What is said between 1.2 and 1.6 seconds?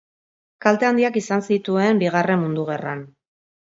izan